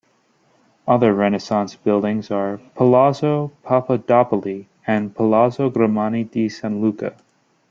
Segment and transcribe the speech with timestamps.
[0.87, 7.15] Other Renaissance buildings are Palazzo Papadopoli and Palazzo Grimani di San Luca.